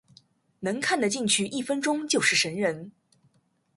[0.61, 2.91] 能看的进去一分钟就是神人